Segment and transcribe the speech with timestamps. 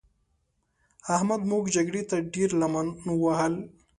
[1.15, 3.53] احمد موږ جګړې ته ډېره لمن ووهل.